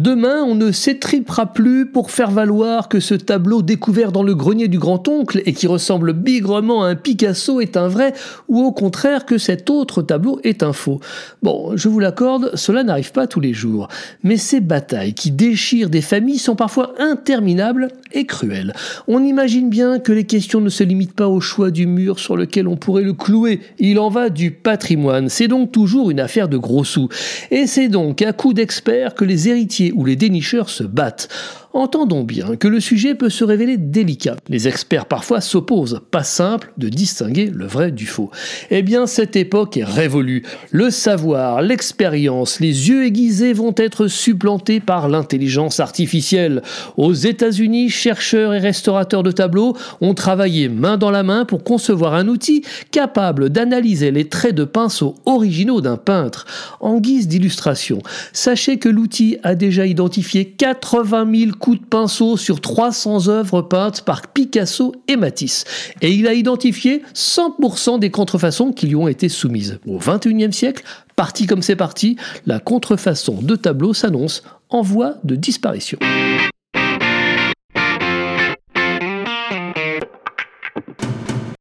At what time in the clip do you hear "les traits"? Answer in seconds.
54.10-54.56